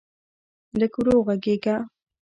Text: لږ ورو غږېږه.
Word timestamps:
لږ 0.79 0.93
ورو 0.97 1.15
غږېږه. 1.27 1.75